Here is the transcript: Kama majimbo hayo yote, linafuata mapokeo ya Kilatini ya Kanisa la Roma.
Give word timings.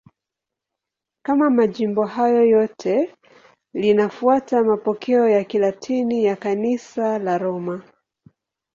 Kama 1.23 1.49
majimbo 1.49 2.05
hayo 2.05 2.45
yote, 2.45 3.15
linafuata 3.73 4.63
mapokeo 4.63 5.29
ya 5.29 5.43
Kilatini 5.43 6.23
ya 6.25 6.35
Kanisa 6.35 7.19
la 7.19 7.37
Roma. 7.37 7.81